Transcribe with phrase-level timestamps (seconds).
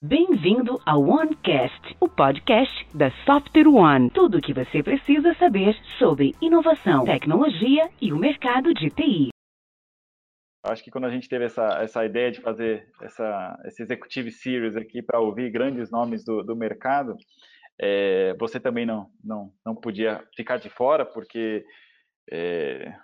[0.00, 4.08] Bem-vindo ao OneCast, o podcast da Software One.
[4.10, 9.30] Tudo o que você precisa saber sobre inovação, tecnologia e o mercado de TI.
[10.64, 14.76] Acho que quando a gente teve essa, essa ideia de fazer essa, esse Executive Series
[14.76, 17.16] aqui para ouvir grandes nomes do, do mercado,
[17.76, 21.64] é, você também não, não, não podia ficar de fora, porque
[22.30, 22.94] é,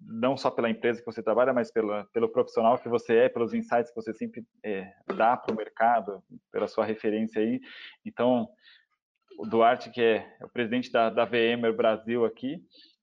[0.00, 3.52] não só pela empresa que você trabalha, mas pelo, pelo profissional que você é, pelos
[3.52, 7.60] insights que você sempre é, dá para o mercado, pela sua referência aí.
[8.04, 8.48] Então,
[9.38, 12.62] o Duarte, que é o presidente da, da VMware Brasil aqui,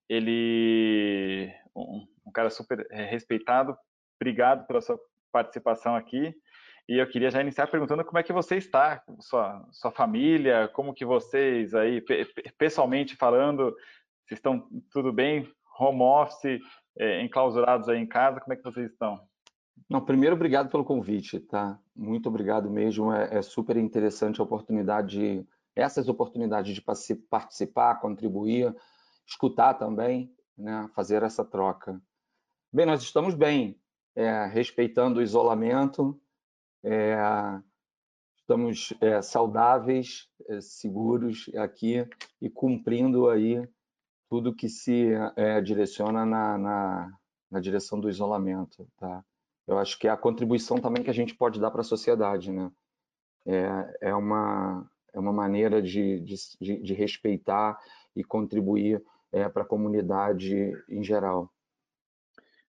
[0.09, 3.75] ele um, um cara super é, respeitado.
[4.19, 4.99] Obrigado pela sua
[5.31, 6.33] participação aqui.
[6.87, 10.93] E eu queria já iniciar perguntando como é que você está, sua, sua família, como
[10.93, 12.03] que vocês aí,
[12.59, 13.75] pessoalmente falando,
[14.23, 15.51] vocês estão tudo bem?
[15.79, 16.61] Home office,
[16.97, 19.19] é, enclausurados aí em casa, como é que vocês estão?
[19.89, 21.79] Não, primeiro, obrigado pelo convite, tá?
[21.95, 23.13] Muito obrigado mesmo.
[23.13, 25.45] É, é super interessante a oportunidade,
[25.75, 26.81] essas oportunidades de
[27.29, 28.75] participar, contribuir,
[29.27, 30.89] escutar também, né?
[30.95, 32.01] Fazer essa troca.
[32.71, 33.79] Bem, nós estamos bem,
[34.15, 36.19] é, respeitando o isolamento,
[36.83, 37.17] é,
[38.37, 42.07] estamos é, saudáveis, é, seguros aqui
[42.41, 43.67] e cumprindo aí
[44.29, 47.17] tudo que se é, direciona na, na,
[47.51, 49.23] na, direção do isolamento, tá?
[49.67, 52.51] Eu acho que é a contribuição também que a gente pode dar para a sociedade,
[52.51, 52.71] né?
[53.45, 57.79] É, é, uma, é uma maneira de, de, de respeitar
[58.15, 61.51] e contribuir é, para a comunidade em geral.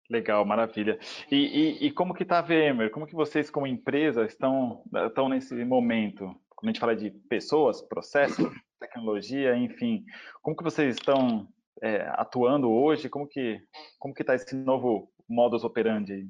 [0.09, 0.98] Legal, maravilha.
[1.31, 2.91] E, e, e como que está a VMware?
[2.91, 6.34] Como que vocês, como empresa, estão, estão nesse momento?
[6.48, 10.05] Quando a gente fala de pessoas, processos, tecnologia, enfim,
[10.42, 11.47] como que vocês estão
[11.83, 13.09] é, atuando hoje?
[13.09, 13.61] Como que
[13.98, 16.28] como que está esse novo modus operandi?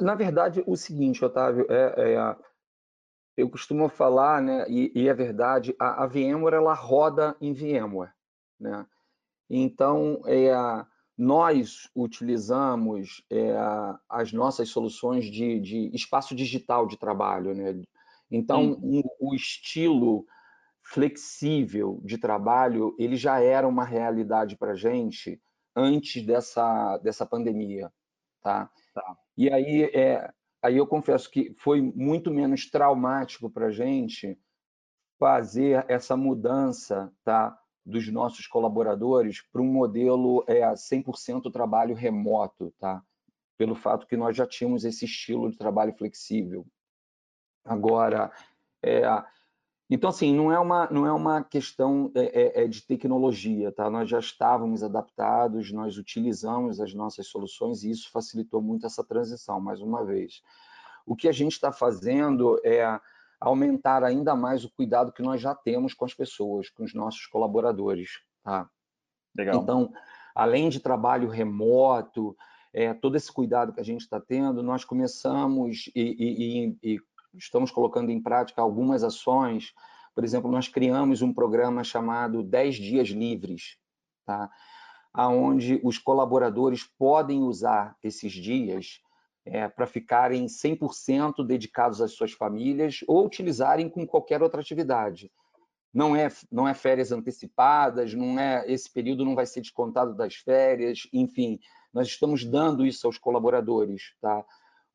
[0.00, 2.36] Na verdade, o seguinte, Otávio, é, é
[3.36, 8.12] eu costumo falar, né, e, e é verdade, a, a, VMware ela roda em VMware,
[8.58, 8.84] né?
[9.48, 10.50] Então, é,
[11.16, 13.54] nós utilizamos é,
[14.08, 17.80] as nossas soluções de, de, espaço digital de trabalho, né?
[18.28, 20.26] Então, o, o estilo
[20.88, 25.40] flexível de trabalho, ele já era uma realidade para a gente
[25.76, 27.92] antes dessa, dessa pandemia,
[28.42, 28.70] tá?
[28.94, 29.16] tá.
[29.36, 30.32] E aí, é,
[30.62, 34.38] aí eu confesso que foi muito menos traumático para a gente
[35.18, 37.58] fazer essa mudança, tá?
[37.84, 43.02] dos nossos colaboradores para um modelo é, 100% trabalho remoto, tá?
[43.58, 46.66] pelo fato que nós já tínhamos esse estilo de trabalho flexível.
[47.64, 48.32] Agora,
[48.82, 49.02] é,
[49.90, 53.88] então, assim, não é uma, não é uma questão é, é, é, de tecnologia, tá?
[53.88, 59.58] Nós já estávamos adaptados, nós utilizamos as nossas soluções e isso facilitou muito essa transição,
[59.60, 60.42] mais uma vez.
[61.06, 63.00] O que a gente está fazendo é
[63.40, 67.24] aumentar ainda mais o cuidado que nós já temos com as pessoas, com os nossos
[67.26, 68.68] colaboradores, tá?
[69.34, 69.62] Legal.
[69.62, 69.90] Então,
[70.34, 72.36] além de trabalho remoto,
[72.74, 77.00] é, todo esse cuidado que a gente está tendo, nós começamos e, e, e,
[77.34, 79.72] estamos colocando em prática algumas ações.
[80.14, 83.78] Por exemplo, nós criamos um programa chamado 10 Dias Livres,
[84.24, 84.50] tá?
[85.16, 89.00] onde os colaboradores podem usar esses dias
[89.44, 95.32] é, para ficarem 100% dedicados às suas famílias ou utilizarem com qualquer outra atividade.
[95.92, 100.34] Não é, não é férias antecipadas, não é esse período não vai ser descontado das
[100.34, 101.58] férias, enfim,
[101.92, 104.44] nós estamos dando isso aos colaboradores, tá?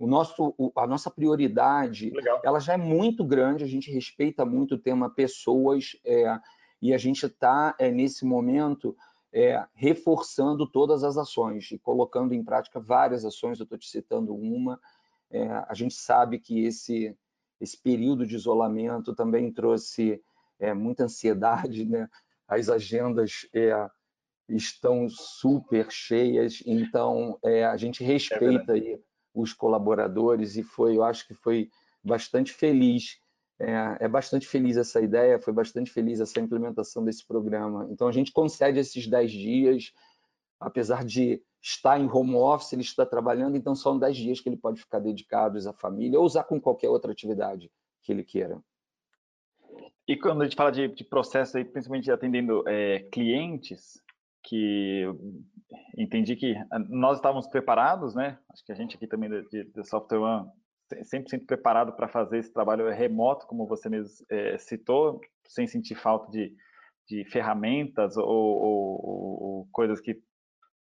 [0.03, 2.41] O nosso, a nossa prioridade, Legal.
[2.43, 6.37] ela já é muito grande, a gente respeita muito o tema pessoas é,
[6.81, 8.97] e a gente está é, nesse momento
[9.31, 13.57] é, reforçando todas as ações e colocando em prática várias ações.
[13.57, 14.77] Eu estou te citando uma.
[15.31, 17.17] É, a gente sabe que esse
[17.61, 20.21] esse período de isolamento também trouxe
[20.59, 22.09] é, muita ansiedade, né?
[22.45, 23.89] As agendas é,
[24.49, 28.99] estão super cheias, então é, a gente respeita aí
[29.33, 31.69] os colaboradores e foi, eu acho que foi
[32.03, 33.19] bastante feliz.
[33.59, 37.87] É, é, bastante feliz essa ideia, foi bastante feliz essa implementação desse programa.
[37.89, 39.93] Então, a gente concede esses 10 dias,
[40.59, 44.57] apesar de estar em home office, ele está trabalhando, então são 10 dias que ele
[44.57, 47.71] pode ficar dedicado à família ou usar com qualquer outra atividade
[48.01, 48.61] que ele queira.
[50.05, 54.02] E quando a gente fala de, de processo, aí, principalmente atendendo é, clientes,
[54.43, 55.05] que
[55.97, 56.55] entendi que
[56.89, 58.37] nós estávamos preparados, né?
[58.51, 60.49] Acho que a gente aqui também da Software One
[61.01, 66.29] 100% preparado para fazer esse trabalho remoto, como você mesmo é, citou, sem sentir falta
[66.31, 66.53] de,
[67.07, 69.05] de ferramentas ou, ou,
[69.43, 70.21] ou, coisas que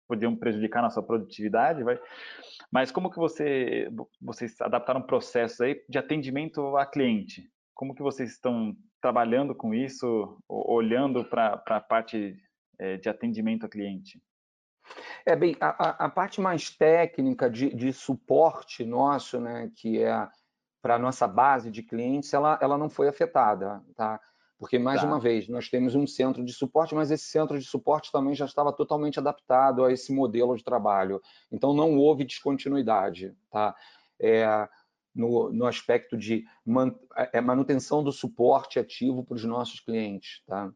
[0.08, 2.00] podiam prejudicar nossa produtividade, vai.
[2.72, 3.88] Mas como que você,
[4.20, 7.48] vocês adaptaram processos aí de atendimento a cliente?
[7.74, 12.36] Como que vocês estão trabalhando com isso, olhando para a parte
[12.98, 14.20] de atendimento a cliente?
[15.24, 20.28] É bem, a, a parte mais técnica de, de, suporte nosso, né, que é
[20.82, 24.18] para a nossa base de clientes, ela, ela não foi afetada, tá?
[24.58, 25.06] Porque, mais tá.
[25.06, 28.44] uma vez, nós temos um centro de suporte, mas esse centro de suporte também já
[28.44, 31.20] estava totalmente adaptado a esse modelo de trabalho.
[31.50, 33.34] Então, não houve descontinuidade.
[33.50, 33.74] Tá?
[34.20, 34.68] É,
[35.14, 36.94] no, no, aspecto de man,
[37.32, 40.42] é, manutenção do suporte ativo para os nossos clientes.
[40.46, 40.70] Tá?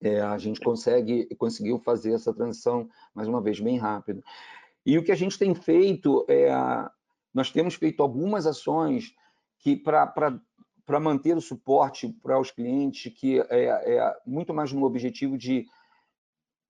[0.00, 4.22] É, a gente consegue, conseguiu fazer essa transição, mais uma vez, bem rápido.
[4.84, 6.50] E o que a gente tem feito, é,
[7.34, 9.14] nós temos feito algumas ações
[9.58, 10.06] que para
[10.90, 13.44] para manter o suporte para os clientes, que é,
[13.94, 15.68] é, muito mais no objetivo de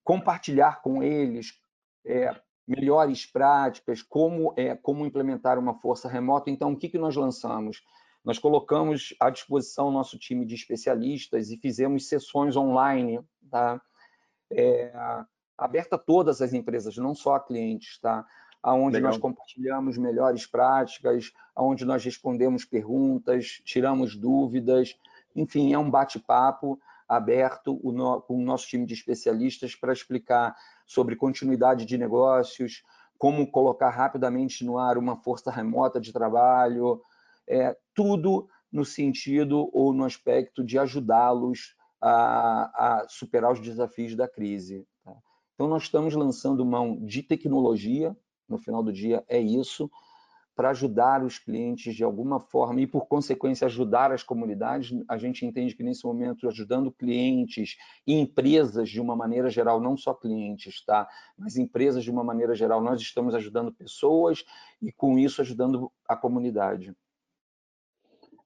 [0.05, 1.59] compartilhar com eles
[2.05, 2.39] é,
[2.69, 6.51] melhores práticas, como, é, como implementar uma força remota.
[6.51, 7.83] Então, o que, que nós lançamos?
[8.25, 13.21] Nós colocamos à disposição nosso time de especialistas e fizemos sessões online,
[13.51, 13.81] tá?
[14.53, 14.93] É,
[15.57, 18.27] aberta a todas as empresas, não só a clientes, tá?
[18.63, 19.13] aonde Legal.
[19.13, 24.97] nós compartilhamos melhores práticas, aonde nós respondemos perguntas, tiramos dúvidas,
[25.35, 26.79] enfim, é um bate-papo
[27.09, 27.77] aberto
[28.27, 30.55] com o nosso time de especialistas para explicar
[30.87, 32.85] sobre continuidade de negócios,
[33.19, 37.03] como colocar rapidamente no ar uma força remota de trabalho,
[37.49, 44.29] é, tudo no sentido ou no aspecto de ajudá-los a, a, superar os desafios da
[44.29, 44.87] crise.
[45.05, 45.17] Tá?
[45.55, 48.17] Então, nós estamos lançando mão de tecnologia
[48.49, 49.91] no final do dia é isso,
[50.57, 54.93] para ajudar os clientes de alguma forma e, por consequência, ajudar as comunidades.
[55.09, 59.97] A gente entende que, nesse momento, ajudando clientes e empresas de uma maneira geral, não
[59.97, 61.09] só clientes, tá?
[61.39, 64.45] mas empresas de uma maneira geral, nós estamos ajudando pessoas
[64.83, 66.95] e, com isso, ajudando a comunidade.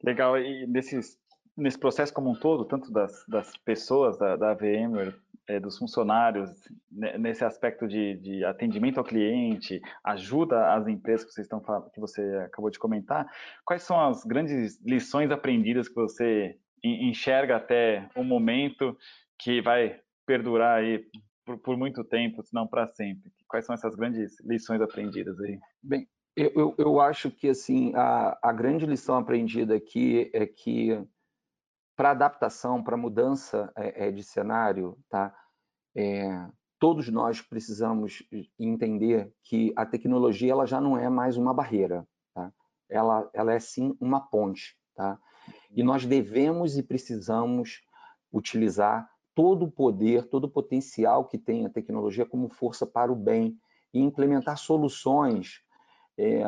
[0.05, 0.39] Legal.
[0.39, 5.15] E nesse processo como um todo, tanto das, das pessoas da, da VMware
[5.47, 6.51] é, dos funcionários
[6.91, 11.63] né, nesse aspecto de, de, atendimento ao cliente, ajuda às empresas que vocês estão
[11.93, 13.27] que você acabou de comentar.
[13.65, 18.97] Quais são as grandes lições aprendidas que você enxerga até o momento
[19.39, 21.05] que vai perdurar aí
[21.45, 23.31] por, por muito tempo, se não para sempre?
[23.49, 25.59] Quais são essas grandes lições aprendidas aí?
[25.83, 31.01] Bem, eu, eu, eu acho que assim a, a grande lição aprendida aqui é que
[31.97, 35.35] para adaptação, para mudança é, é, de cenário, tá?
[35.97, 36.49] É,
[36.79, 38.23] todos nós precisamos
[38.59, 42.53] entender que a tecnologia ela já não é mais uma barreira, tá?
[42.89, 44.77] ela, ela é sim uma ponte.
[44.97, 45.19] Tá?
[45.71, 47.83] E nós devemos e precisamos
[48.33, 53.17] utilizar todo o poder, todo o potencial que tem a tecnologia como força para o
[53.17, 53.57] bem
[53.93, 55.64] e implementar soluções
[56.19, 56.45] é,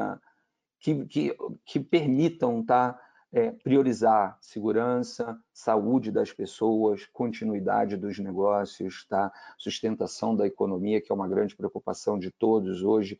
[0.81, 2.99] que, que, que permitam tá,
[3.33, 9.33] é, priorizar segurança, saúde das pessoas, continuidade dos negócios, tá?
[9.59, 13.19] sustentação da economia, que é uma grande preocupação de todos hoje,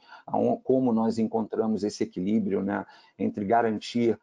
[0.63, 2.87] como nós encontramos esse equilíbrio né,
[3.19, 4.19] entre garantir,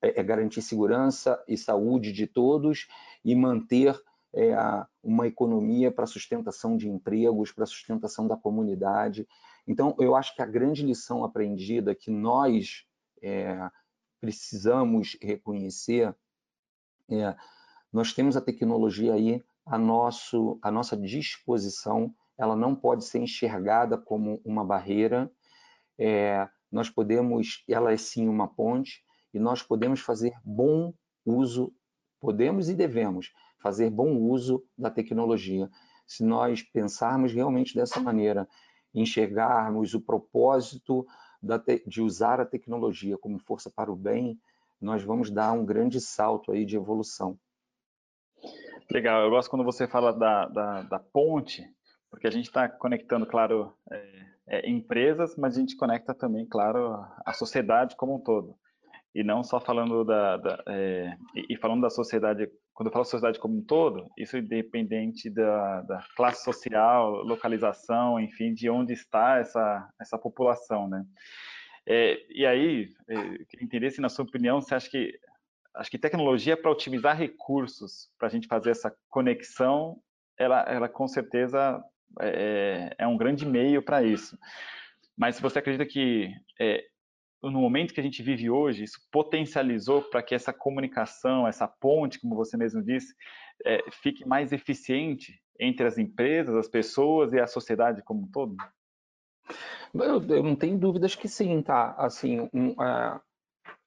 [0.00, 2.86] é, é, garantir segurança e saúde de todos
[3.24, 4.00] e manter
[4.34, 4.54] é,
[5.02, 9.26] uma economia para sustentação de empregos, para sustentação da comunidade.
[9.66, 12.84] Então, eu acho que a grande lição aprendida que nós,
[13.22, 13.70] é,
[14.20, 16.14] precisamos reconhecer
[17.10, 17.36] é,
[17.92, 23.98] nós temos a tecnologia aí a, nosso, a nossa disposição, ela não pode ser enxergada
[23.98, 25.30] como uma barreira,
[25.98, 29.04] é, nós podemos, ela é sim uma ponte,
[29.34, 30.92] e nós podemos fazer bom
[31.24, 31.72] uso,
[32.18, 35.70] podemos e devemos fazer bom uso da tecnologia.
[36.06, 38.48] Se nós pensarmos realmente dessa maneira,
[38.94, 41.06] enxergarmos o propósito
[41.86, 44.38] de usar a tecnologia como força para o bem,
[44.80, 47.38] nós vamos dar um grande salto aí de evolução.
[48.90, 51.64] Legal, eu gosto quando você fala da, da, da ponte,
[52.10, 57.04] porque a gente está conectando, claro, é, é, empresas, mas a gente conecta também, claro,
[57.24, 58.56] a sociedade como um todo.
[59.14, 60.36] E não só falando da.
[60.36, 61.16] da é,
[61.48, 65.82] e falando da sociedade quando eu falo sociedade como um todo, isso é independente da,
[65.82, 71.04] da, classe social, localização, enfim, de onde está essa, essa população, né?
[71.86, 73.14] É, e aí, é,
[73.44, 75.18] queria entender se, na sua opinião, você acha que,
[75.76, 80.00] acho que tecnologia para otimizar recursos, para a gente fazer essa conexão,
[80.38, 81.82] ela, ela com certeza
[82.20, 84.38] é, é um grande meio para isso.
[85.16, 86.84] Mas se você acredita que é,
[87.50, 92.20] no momento que a gente vive hoje, isso potencializou para que essa comunicação, essa ponte,
[92.20, 93.14] como você mesmo disse,
[93.64, 98.56] é, fique mais eficiente entre as empresas, as pessoas e a sociedade como um todo?
[99.92, 101.94] Eu, eu, não tenho dúvidas que sim, tá?
[101.98, 103.20] Assim, um, uh,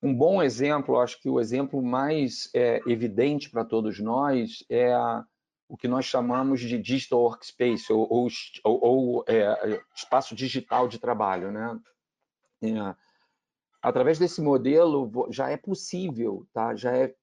[0.03, 5.23] um bom exemplo, acho que o exemplo mais é, evidente para todos nós é a,
[5.67, 8.29] o que nós chamamos de digital workspace ou, ou,
[8.63, 11.79] ou é, espaço digital de trabalho, né?
[13.85, 16.75] Através desse modelo já é possível, tá?
[16.75, 17.13] Já é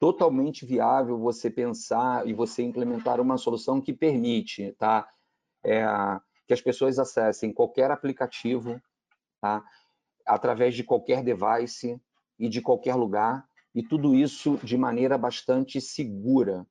[0.00, 5.06] totalmente viável você pensar e você implementar uma solução que permite, tá?
[5.62, 5.84] É,
[6.46, 8.80] que as pessoas acessem qualquer aplicativo,
[9.42, 9.62] tá?
[10.26, 12.00] Através de qualquer device
[12.38, 16.66] e de qualquer lugar e tudo isso de maneira bastante segura,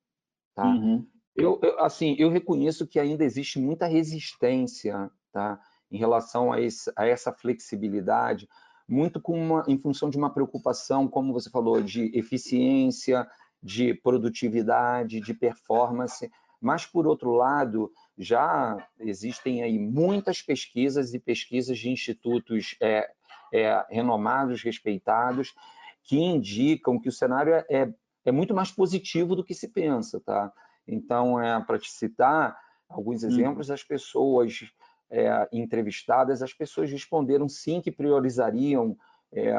[0.56, 0.66] tá?
[0.66, 1.06] Uhum.
[1.36, 5.60] Eu, eu, assim, eu reconheço que ainda existe muita resistência, tá?
[5.88, 8.48] Em relação a, esse, a essa flexibilidade,
[8.90, 13.24] muito com uma, em função de uma preocupação, como você falou, de eficiência,
[13.62, 16.28] de produtividade, de performance.
[16.60, 23.08] Mas, por outro lado, já existem aí muitas pesquisas e pesquisas de institutos é,
[23.54, 25.54] é, renomados, respeitados,
[26.02, 27.94] que indicam que o cenário é, é,
[28.24, 30.20] é muito mais positivo do que se pensa.
[30.20, 30.52] Tá?
[30.84, 33.28] Então, é, para te citar alguns hum.
[33.28, 34.64] exemplos, as pessoas
[35.10, 38.96] é, entrevistadas, as pessoas responderam sim que priorizariam
[39.32, 39.52] é,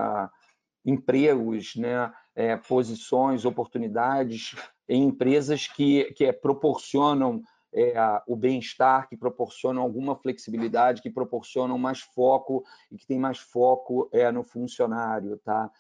[0.86, 4.56] empregos, né, é, posições, oportunidades
[4.88, 7.44] em empresas que, que proporcionam
[7.74, 7.94] é,
[8.28, 14.10] o bem-estar, que proporcionam alguma flexibilidade, que proporcionam mais foco e que tem mais foco
[14.12, 15.72] é, no funcionário, tá?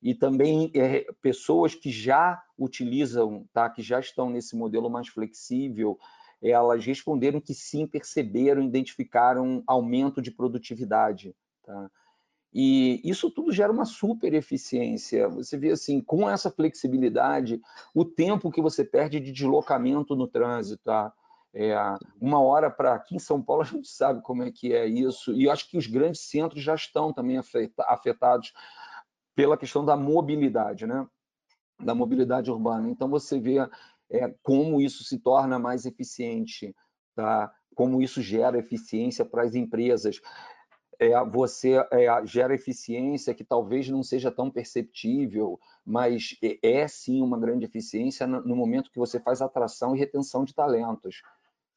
[0.00, 3.68] E também é, pessoas que já utilizam, tá?
[3.68, 5.98] Que já estão nesse modelo mais flexível,
[6.42, 11.34] elas responderam que sim, perceberam, identificaram aumento de produtividade.
[11.64, 11.90] Tá?
[12.52, 15.28] E isso tudo gera uma super eficiência.
[15.28, 17.60] Você vê assim, com essa flexibilidade,
[17.94, 21.12] o tempo que você perde de deslocamento no trânsito, tá?
[21.54, 21.74] É,
[22.18, 25.34] uma hora para aqui em São Paulo a gente sabe como é que é isso
[25.34, 27.38] e eu acho que os grandes centros já estão também
[27.86, 28.54] afetados
[29.34, 31.06] pela questão da mobilidade, né?
[31.78, 32.88] Da mobilidade urbana.
[32.88, 33.58] Então você vê
[34.12, 36.74] é, como isso se torna mais eficiente,
[37.14, 37.52] tá?
[37.74, 40.20] como isso gera eficiência para as empresas.
[40.98, 47.22] É, você é, gera eficiência que talvez não seja tão perceptível, mas é, é sim
[47.22, 51.22] uma grande eficiência no, no momento que você faz atração e retenção de talentos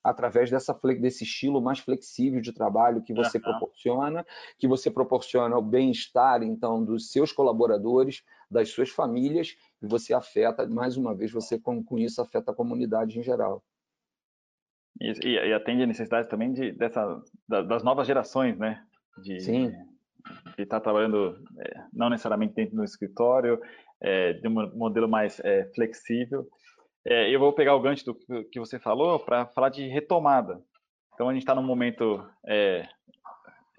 [0.05, 3.43] através dessa, desse estilo mais flexível de trabalho que você uhum.
[3.43, 4.25] proporciona,
[4.59, 8.21] que você proporciona o bem-estar, então, dos seus colaboradores,
[8.55, 12.55] das suas famílias, e você afeta, mais uma vez, você com, com isso afeta a
[12.55, 13.61] comunidade em geral.
[14.99, 18.81] E, e, atende a necessidade também de, dessa, das novas gerações, né?
[19.21, 19.69] De, Sim.
[20.55, 23.59] De estar tá trabalhando é, não necessariamente dentro do escritório,
[24.01, 26.47] é, de um modelo mais é, flexível.
[27.05, 28.15] É, eu vou pegar o gancho do
[28.49, 30.61] que você falou para falar de retomada.
[31.13, 32.87] Então, a gente está num momento é,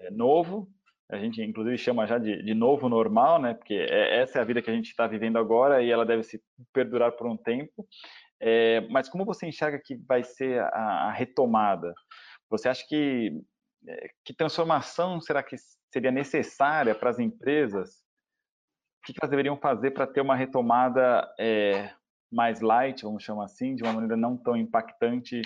[0.01, 0.69] é, novo,
[1.09, 3.53] a gente inclusive chama já de, de novo normal, né?
[3.53, 6.23] Porque é, essa é a vida que a gente está vivendo agora e ela deve
[6.23, 6.41] se
[6.73, 7.87] perdurar por um tempo.
[8.39, 11.93] É, mas como você enxerga que vai ser a, a retomada?
[12.49, 13.31] Você acha que
[13.87, 15.55] é, que transformação será que
[15.91, 18.03] seria necessária para as empresas?
[18.99, 21.93] O que elas deveriam fazer para ter uma retomada é,
[22.31, 25.41] mais light, vamos chamar assim, de uma maneira não tão impactante,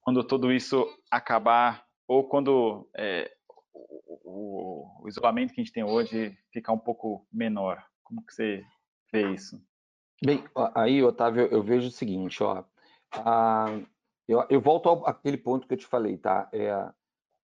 [0.00, 3.33] quando tudo isso acabar ou quando é,
[3.74, 7.84] o, o, isolamento que a gente tem hoje ficar um pouco menor.
[8.02, 8.64] Como que você
[9.12, 9.60] vê isso?
[10.24, 12.64] Bem, aí, Otávio, eu vejo o seguinte, ó,
[13.12, 13.80] a,
[14.26, 16.48] eu, eu, volto àquele ponto que eu te falei, tá?
[16.52, 16.90] É,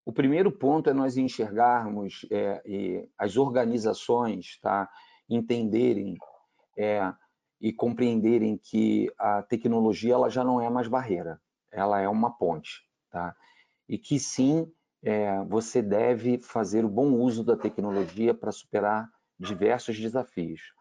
[0.05, 4.89] o primeiro ponto é nós enxergarmos é, as organizações, tá?
[5.29, 6.17] Entenderem
[6.79, 7.13] é,
[7.61, 12.83] e compreenderem que a tecnologia ela já não é mais barreira, ela é uma ponte,
[13.11, 13.37] tá?
[13.89, 14.73] E que sim,
[15.03, 20.75] é, você deve fazer o bom uso da tecnologia para superar diversos desafios.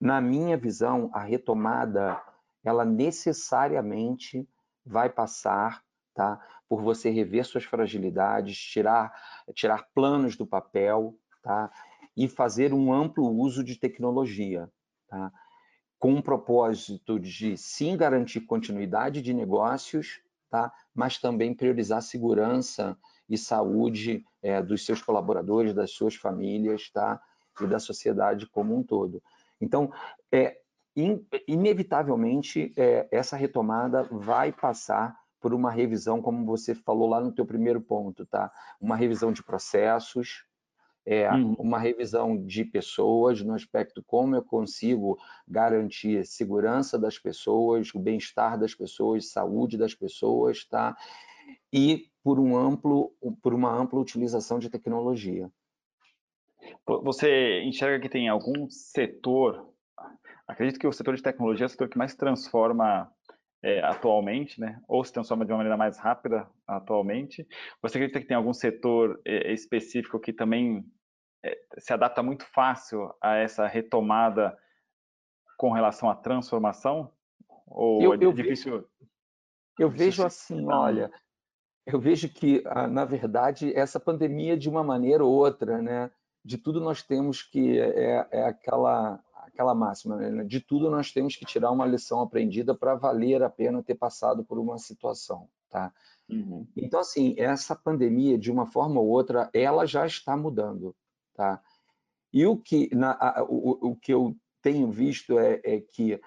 [0.00, 2.20] Na minha visão, a retomada
[2.64, 4.48] ela necessariamente
[4.84, 5.82] vai passar
[6.14, 9.12] tá, por você rever suas fragilidades, tirar,
[9.54, 11.70] tirar planos do papel tá,
[12.16, 14.70] e fazer um amplo uso de tecnologia.
[15.08, 15.32] Tá?
[16.00, 20.72] com o propósito de sim garantir continuidade de negócios, tá?
[20.94, 22.96] mas também priorizar segurança
[23.30, 27.20] e saúde é, dos seus colaboradores, das suas famílias tá?
[27.60, 29.22] e da sociedade como um todo.
[29.60, 29.92] Então,
[30.32, 30.58] é,
[30.96, 37.32] in, inevitavelmente, é, essa retomada vai passar por uma revisão, como você falou lá no
[37.32, 38.52] teu primeiro ponto, tá?
[38.78, 40.44] Uma revisão de processos,
[41.06, 41.54] é uhum.
[41.58, 45.18] uma revisão de pessoas no aspecto como eu consigo
[45.48, 50.94] garantir segurança das pessoas, o bem-estar das pessoas, saúde das pessoas, tá?
[51.72, 53.12] E por, um amplo,
[53.42, 55.50] por uma ampla utilização de tecnologia.
[56.86, 59.72] Você enxerga que tem algum setor,
[60.46, 63.10] acredito que o setor de tecnologia é o setor que mais transforma
[63.62, 64.80] é, atualmente, né?
[64.88, 67.46] ou se transforma de uma maneira mais rápida atualmente.
[67.82, 70.84] Você acredita que tem algum setor é, específico que também
[71.44, 74.56] é, se adapta muito fácil a essa retomada
[75.56, 77.12] com relação à transformação?
[77.66, 78.86] Ou eu, é eu difícil?
[79.78, 81.10] eu vejo assim, olha,
[81.86, 86.10] eu vejo que, na verdade, essa pandemia, de uma maneira ou outra, né,
[86.44, 91.36] de tudo nós temos que, é, é aquela, aquela máxima, né, de tudo nós temos
[91.36, 95.92] que tirar uma lição aprendida para valer a pena ter passado por uma situação, tá?
[96.28, 96.66] Uhum.
[96.76, 100.94] Então, assim, essa pandemia, de uma forma ou outra, ela já está mudando,
[101.34, 101.60] tá?
[102.32, 106.20] E o que, na, a, o, o que eu tenho visto é, é que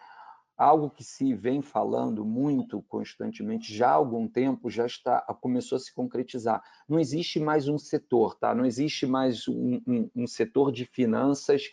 [0.58, 5.80] algo que se vem falando muito constantemente já há algum tempo já está começou a
[5.80, 6.62] se concretizar.
[6.88, 8.54] Não existe mais um setor, tá?
[8.54, 11.70] Não existe mais um, um, um setor de finanças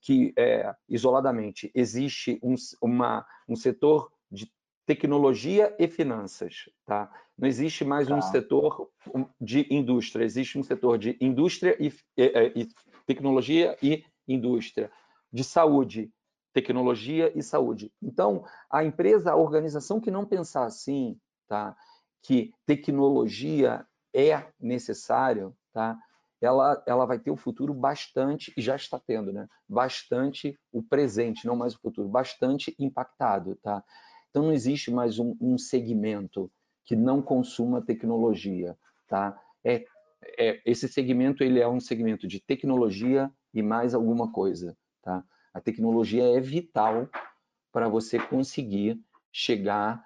[0.00, 4.50] que é, isoladamente existe um, uma, um setor de
[4.84, 7.10] tecnologia e finanças, tá?
[7.36, 8.14] Não existe mais tá.
[8.14, 8.88] um setor
[9.40, 12.68] de indústria, existe um setor de indústria e, e, e
[13.04, 14.90] tecnologia e indústria,
[15.32, 16.10] de saúde,
[16.56, 17.92] tecnologia e saúde.
[18.02, 21.76] Então, a empresa, a organização que não pensar assim, tá?
[22.22, 25.98] que tecnologia é necessário, tá?
[26.40, 29.46] ela, ela vai ter o futuro bastante, e já está tendo, né?
[29.68, 33.56] bastante o presente, não mais o futuro, bastante impactado.
[33.56, 33.84] Tá?
[34.30, 36.50] Então, não existe mais um, um segmento
[36.86, 38.78] que não consuma tecnologia.
[39.06, 39.38] Tá?
[39.62, 39.84] É,
[40.38, 44.74] é, esse segmento ele é um segmento de tecnologia e mais alguma coisa.
[45.02, 45.22] Tá?
[45.56, 47.08] A tecnologia é vital
[47.72, 49.00] para você conseguir
[49.32, 50.04] chegar,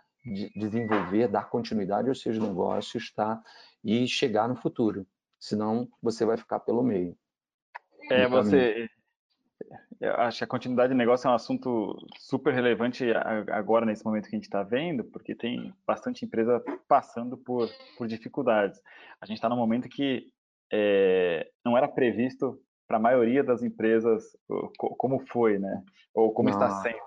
[0.54, 3.42] desenvolver, dar continuidade aos seus negócios, tá?
[3.82, 5.04] E chegar no futuro.
[5.40, 7.16] Senão você vai ficar pelo meio.
[8.08, 8.88] É, você.
[10.00, 13.04] Eu acho que a continuidade de negócio é um assunto super relevante
[13.50, 18.06] agora, nesse momento que a gente está vendo, porque tem bastante empresa passando por, por
[18.06, 18.80] dificuldades.
[19.20, 20.32] A gente está num momento que
[20.72, 24.36] é, não era previsto para a maioria das empresas
[24.76, 25.80] como foi, né?
[26.12, 26.98] Ou como está sendo.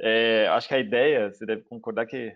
[0.00, 2.34] É, acho que a ideia, você deve concordar que,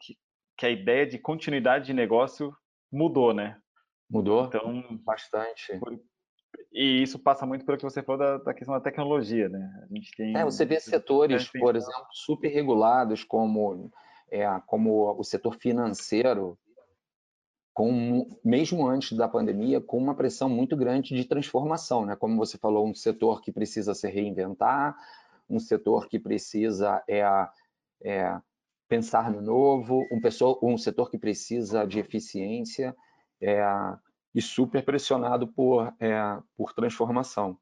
[0.00, 0.16] que,
[0.56, 2.56] que a ideia de continuidade de negócio
[2.92, 3.58] mudou, né?
[4.08, 5.80] Mudou então, bastante.
[6.72, 9.68] E isso passa muito pelo que você falou da, da questão da tecnologia, né?
[9.82, 10.36] A gente tem.
[10.36, 13.90] É, você vê setores, por exemplo, super regulados, como,
[14.30, 16.56] é, como o setor financeiro,
[17.76, 22.16] com, mesmo antes da pandemia, com uma pressão muito grande de transformação, né?
[22.16, 24.96] Como você falou, um setor que precisa se reinventar,
[25.46, 27.20] um setor que precisa é,
[28.02, 28.40] é
[28.88, 32.96] pensar no novo, um, pessoa, um setor que precisa de eficiência
[33.42, 33.62] é,
[34.34, 37.58] e super pressionado por, é, por transformação.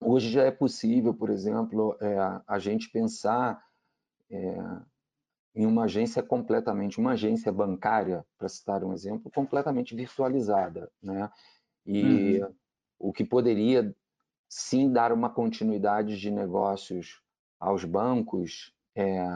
[0.00, 3.62] Hoje já é possível, por exemplo, é, a gente pensar
[4.30, 4.56] é,
[5.54, 11.30] em uma agência completamente, uma agência bancária, para citar um exemplo, completamente virtualizada, né?
[11.84, 12.54] E uhum.
[12.98, 13.94] o que poderia
[14.48, 17.22] sim dar uma continuidade de negócios
[17.58, 19.26] aos bancos é,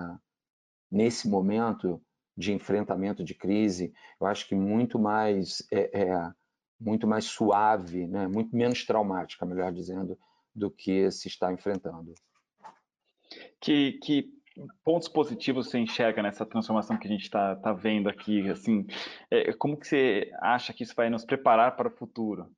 [0.90, 2.00] nesse momento
[2.36, 6.32] de enfrentamento de crise, eu acho que muito mais é, é,
[6.82, 8.26] muito mais suave, né?
[8.26, 10.18] muito menos traumática, melhor dizendo,
[10.54, 12.14] do que se está enfrentando.
[13.60, 14.41] Que, que
[14.84, 18.48] pontos positivos você enxerga nessa transformação que a gente está tá vendo aqui?
[18.50, 18.86] Assim,
[19.30, 22.50] é, como que você acha que isso vai nos preparar para o futuro?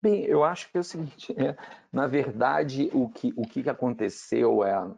[0.00, 1.56] Bem, eu acho que é o seguinte, é,
[1.92, 4.94] na verdade, o que, o que aconteceu é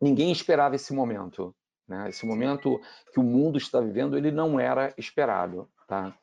[0.00, 1.54] ninguém esperava esse momento.
[1.86, 2.08] Né?
[2.08, 2.80] Esse momento
[3.12, 5.68] que o mundo está vivendo, ele não era esperado.
[5.86, 6.16] Tá?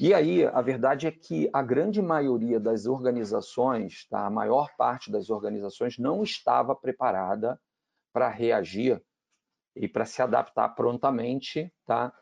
[0.00, 4.26] E aí, a verdade é que a grande maioria das organizações, tá?
[4.26, 7.60] a maior parte das organizações, não estava preparada
[8.14, 9.02] para reagir
[9.74, 12.12] e para se adaptar prontamente tá,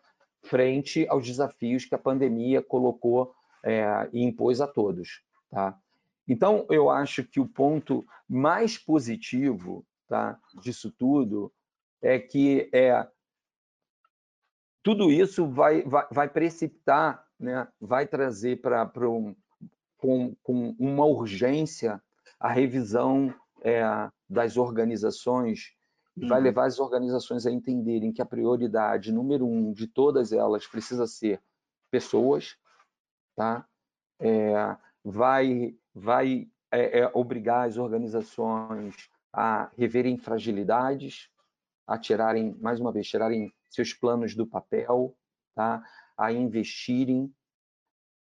[0.42, 5.22] frente aos desafios que a pandemia colocou é, e impôs a todos.
[5.50, 5.78] Tá?
[6.26, 11.52] Então, eu acho que o ponto mais positivo tá, disso tudo
[12.00, 13.06] é que é,
[14.82, 19.36] tudo isso vai, vai, vai precipitar, né, vai trazer para um,
[19.98, 22.02] com, com uma urgência
[22.40, 23.82] a revisão é,
[24.28, 25.76] das organizações
[26.16, 26.44] e vai uhum.
[26.44, 31.42] levar as organizações a entenderem que a prioridade número um de todas elas precisa ser
[31.90, 32.56] pessoas,
[33.34, 33.66] tá?
[34.20, 41.30] É, vai vai é, é, obrigar as organizações a reverem fragilidades,
[41.86, 45.16] a tirarem mais uma vez tirarem seus planos do papel,
[45.54, 45.82] tá?
[46.16, 47.34] a investirem.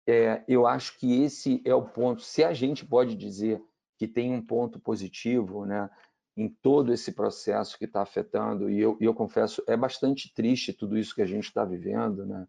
[0.07, 2.23] É, eu acho que esse é o ponto.
[2.23, 3.63] Se a gente pode dizer
[3.99, 5.91] que tem um ponto positivo, né,
[6.39, 10.97] em todo esse processo que está afetando, e eu, eu, confesso, é bastante triste tudo
[10.97, 12.47] isso que a gente está vivendo, né?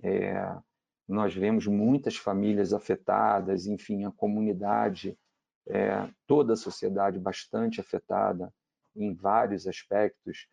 [0.00, 0.56] É,
[1.08, 5.18] nós vemos muitas famílias afetadas, enfim, a comunidade,
[5.66, 8.54] é, toda a sociedade bastante afetada
[8.94, 10.46] em vários aspectos.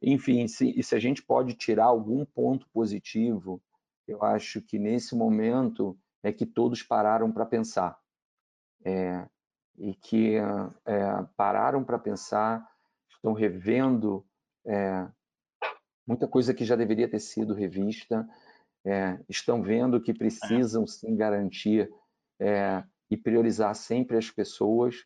[0.00, 3.60] Enfim, se, se a gente pode tirar algum ponto positivo,
[4.06, 7.98] eu acho que nesse momento é que todos pararam para pensar.
[8.84, 9.26] É,
[9.80, 10.42] e que é,
[11.36, 12.64] pararam para pensar,
[13.10, 14.24] estão revendo
[14.66, 15.08] é,
[16.06, 18.28] muita coisa que já deveria ter sido revista,
[18.84, 21.90] é, estão vendo que precisam sim garantir
[22.38, 25.04] é, e priorizar sempre as pessoas,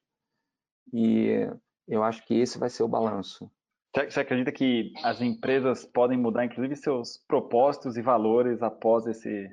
[0.93, 1.49] e
[1.89, 3.51] eu acho que esse vai ser o balanço.
[3.95, 9.49] Você acredita que as empresas podem mudar, inclusive, seus propósitos e valores após esse.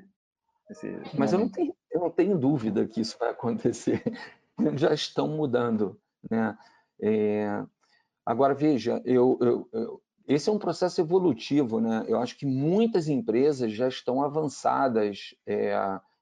[0.68, 4.02] esse Mas eu não, tenho, eu não tenho dúvida que isso vai acontecer.
[4.76, 6.00] Já estão mudando.
[6.30, 6.56] Né?
[7.00, 7.64] É...
[8.24, 11.80] Agora, veja, eu, eu, eu, esse é um processo evolutivo.
[11.80, 12.04] Né?
[12.06, 15.74] Eu acho que muitas empresas já estão avançadas é,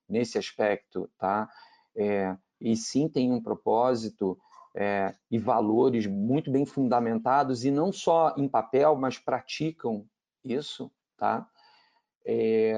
[0.08, 1.10] nesse aspecto.
[1.18, 1.48] Tá?
[1.94, 4.38] É, e sim tem um propósito
[4.74, 10.06] é, e valores muito bem fundamentados e não só em papel, mas praticam
[10.44, 11.46] isso, tá?
[12.24, 12.74] É,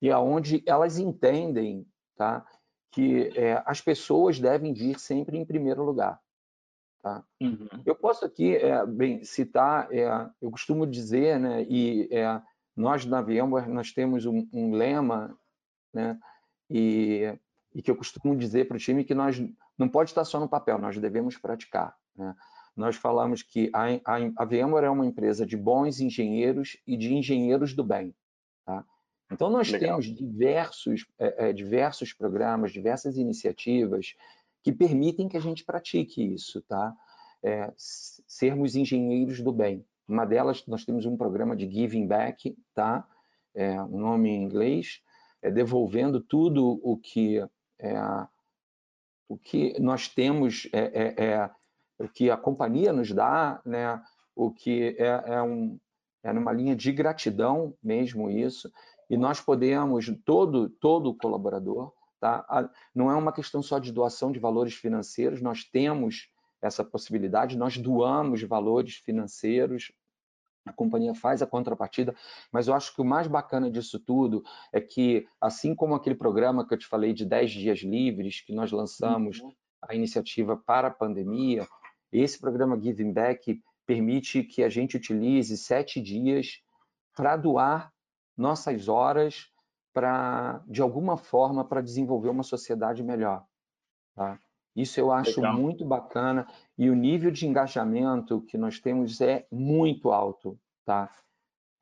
[0.00, 2.46] e aonde elas entendem, tá?
[2.92, 6.20] Que é, as pessoas devem vir sempre em primeiro lugar,
[7.02, 7.24] tá?
[7.40, 7.68] Uhum.
[7.86, 10.08] Eu posso aqui, é, bem, citar, é,
[10.42, 11.64] eu costumo dizer, né?
[11.68, 12.08] E
[12.76, 15.38] nós na VMware nós temos um, um lema,
[15.94, 16.18] né?
[16.68, 17.38] E,
[17.74, 19.40] e que eu costumo dizer para o time que nós
[19.78, 21.96] não pode estar só no papel, nós devemos praticar.
[22.16, 22.34] Né?
[22.76, 27.14] Nós falamos que a, a, a VMware é uma empresa de bons engenheiros e de
[27.14, 28.14] engenheiros do bem.
[28.64, 28.84] Tá?
[29.30, 30.00] Então, nós Legal.
[30.00, 34.16] temos diversos, é, é, diversos programas, diversas iniciativas
[34.62, 36.94] que permitem que a gente pratique isso, tá?
[37.42, 39.84] É, sermos engenheiros do bem.
[40.06, 43.06] Uma delas, nós temos um programa de giving back, tá?
[43.54, 45.00] É, um nome em inglês,
[45.40, 47.38] é devolvendo tudo o que
[47.78, 47.94] é,
[49.30, 51.50] o que nós temos, é, é, é,
[51.98, 54.02] o que a companhia nos dá, né?
[54.34, 55.78] o que é, é, um,
[56.22, 58.72] é numa linha de gratidão mesmo isso,
[59.10, 62.70] e nós podemos, todo, todo colaborador, tá?
[62.94, 66.30] não é uma questão só de doação de valores financeiros, nós temos
[66.62, 69.92] essa possibilidade, nós doamos valores financeiros
[70.66, 72.14] a companhia faz a contrapartida,
[72.52, 76.66] mas eu acho que o mais bacana disso tudo é que, assim como aquele programa
[76.66, 79.52] que eu te falei de 10 dias livres, que nós lançamos uhum.
[79.82, 81.66] a iniciativa para a pandemia,
[82.12, 86.60] esse programa Giving Back permite que a gente utilize sete dias
[87.16, 87.90] para doar
[88.40, 89.52] nossas horas
[89.92, 93.44] para, de alguma forma, para desenvolver uma sociedade melhor.
[94.14, 94.38] Tá?
[94.74, 95.56] Isso eu acho Legal.
[95.56, 96.46] muito bacana
[96.78, 101.10] e o nível de engajamento que nós temos é muito alto, tá?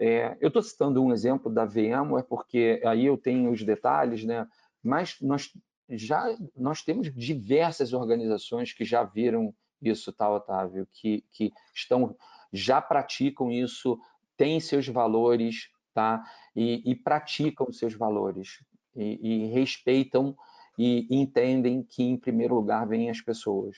[0.00, 4.46] É, eu estou citando um exemplo da VMware porque aí eu tenho os detalhes, né?
[4.82, 5.52] Mas nós
[5.90, 6.24] já
[6.56, 10.86] nós temos diversas organizações que já viram isso, tá, Otávio?
[10.92, 12.16] Que, que estão
[12.52, 13.98] já praticam isso,
[14.36, 15.68] têm seus valores,
[15.98, 16.22] tá?
[16.54, 18.62] E, e praticam seus valores
[18.94, 20.36] e, e respeitam
[20.78, 23.76] e entendem que, em primeiro lugar, vêm as pessoas.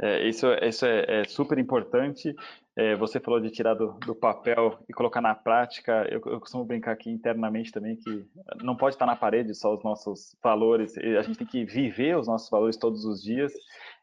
[0.00, 2.34] É, isso isso é, é super importante.
[2.74, 6.08] É, você falou de tirar do, do, papel e colocar na prática.
[6.10, 8.24] Eu, eu, costumo brincar aqui internamente também que
[8.62, 10.96] não pode estar na parede só os nossos valores.
[10.96, 13.52] A gente tem que viver os nossos valores todos os dias.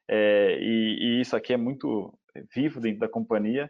[0.07, 2.13] É, e, e, isso aqui é muito
[2.53, 3.67] vivo dentro da companhia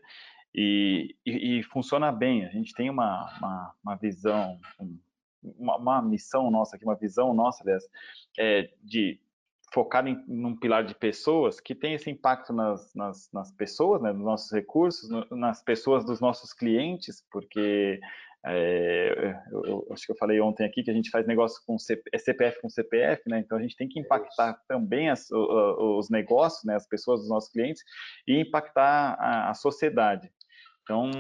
[0.57, 2.43] e, e, e funciona bem.
[2.43, 4.97] A gente tem uma, uma, uma visão, um,
[5.43, 7.87] uma, uma, missão nossa aqui, uma visão nossa, aliás,
[8.39, 9.19] é de
[9.71, 14.11] focar em num pilar de pessoas que tem esse impacto nas, nas, nas pessoas, né,
[14.11, 17.99] nos nossos recursos, no, nas pessoas dos nossos clientes, porque
[18.45, 21.77] é, eu, eu, acho que eu falei ontem aqui que a gente faz negócio com
[21.77, 23.39] CP, CPF com CPF, né?
[23.39, 26.75] Então a gente tem que impactar também as, os negócios, né?
[26.75, 27.83] As pessoas dos nossos clientes
[28.27, 30.31] e impactar a, a sociedade.
[30.87, 31.11] Então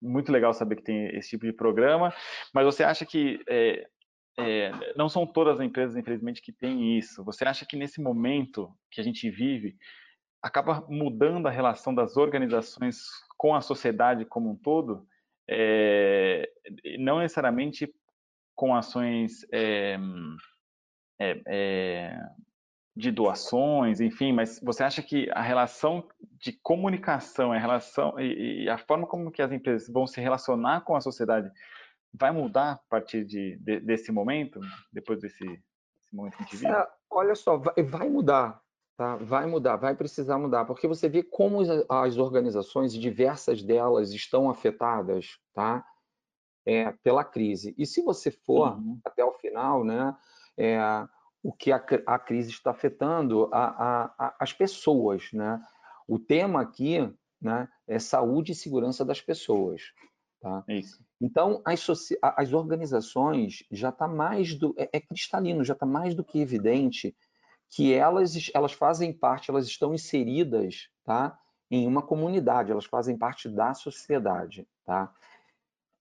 [0.00, 2.12] muito legal saber que tem esse tipo de programa,
[2.52, 3.86] mas você acha que é,
[4.38, 7.24] é, não são todas as empresas, infelizmente, que têm isso.
[7.24, 9.76] Você acha que nesse momento que a gente vive,
[10.42, 13.02] acaba mudando a relação das organizações
[13.36, 15.06] com a sociedade como um todo,
[15.48, 16.48] é,
[16.98, 17.92] não necessariamente
[18.54, 19.44] com ações
[22.98, 28.68] de doações, enfim, mas você acha que a relação de comunicação, a relação e, e,
[28.68, 31.48] a forma como que as empresas vão se relacionar com a sociedade
[32.12, 34.58] vai mudar a partir de, de desse momento,
[34.92, 36.74] depois desse, desse, momento que a gente vive?
[37.08, 38.60] Olha só, vai, vai mudar,
[38.96, 39.14] tá?
[39.14, 45.38] Vai mudar, vai precisar mudar, porque você vê como as organizações, diversas delas, estão afetadas,
[45.54, 45.86] tá?
[46.66, 47.76] É, pela crise.
[47.78, 48.98] E se você for uhum.
[49.04, 50.16] até o final, né?
[50.56, 50.80] É,
[51.42, 55.62] o que a, a, crise está afetando a, a, as pessoas, né?
[56.06, 56.98] O tema aqui,
[57.40, 59.82] né, é saúde e segurança das pessoas.
[60.40, 60.64] Tá?
[60.68, 61.04] Isso.
[61.20, 61.86] Então, as,
[62.22, 64.74] as organizações já está mais do.
[64.78, 67.16] É, é cristalino, já está mais do que evidente
[67.70, 71.38] que elas, elas fazem parte, elas estão inseridas tá,
[71.70, 74.66] em uma comunidade, elas fazem parte da sociedade.
[74.84, 75.12] Tá?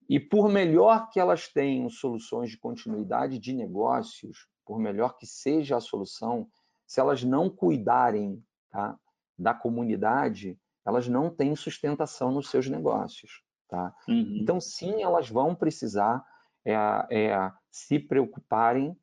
[0.08, 5.77] E por melhor que elas tenham soluções de continuidade de negócios, por melhor que seja
[5.77, 6.47] a solução,
[6.86, 8.99] se elas não cuidarem tá,
[9.39, 13.43] da comunidade, elas não têm sustentação nos seus negócios.
[13.69, 13.95] Tá?
[14.08, 14.39] Uhum.
[14.41, 16.23] Então, sim, elas vão precisar
[16.65, 16.73] é,
[17.10, 18.97] é, se preocuparem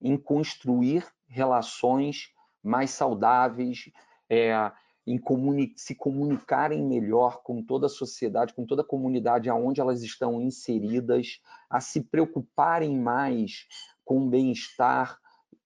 [0.00, 3.90] em construir relações mais saudáveis,
[4.30, 4.72] é,
[5.06, 10.02] em comuni se comunicarem melhor com toda a sociedade, com toda a comunidade aonde elas
[10.02, 13.66] estão inseridas, a se preocuparem mais
[14.08, 15.18] com o bem-estar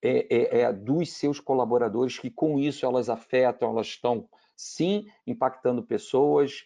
[0.02, 5.80] é, é, é, dos seus colaboradores, que com isso elas afetam, elas estão sim impactando
[5.80, 6.64] pessoas,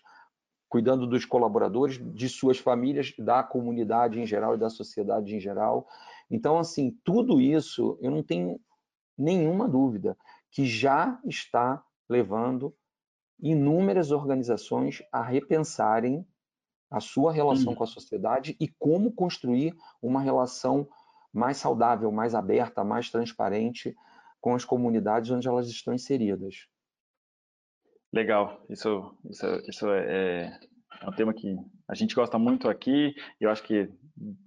[0.71, 5.87] cuidando dos colaboradores, de suas famílias, da comunidade em geral e da sociedade em geral.
[6.31, 8.59] Então, assim, tudo isso eu não tenho
[9.17, 10.17] nenhuma dúvida
[10.51, 12.75] que já está levando
[13.39, 16.27] inúmeras organizações a repensarem
[16.91, 17.77] a sua relação hum.
[17.77, 20.89] com a sociedade e como construir uma relação
[21.37, 23.95] mais saudável, mais aberta, mais transparente
[24.41, 26.67] com as comunidades onde elas estão inseridas.
[28.13, 30.59] Legal, isso, isso, isso é,
[31.03, 33.89] é um tema que a gente gosta muito aqui, eu acho que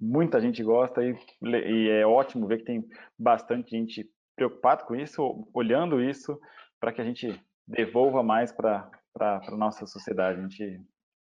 [0.02, 5.48] muita gente gosta, e, e é ótimo ver que tem bastante gente preocupada com isso,
[5.54, 6.40] olhando isso,
[6.80, 10.40] para que a gente devolva mais para a nossa sociedade.
[10.40, 10.82] A gente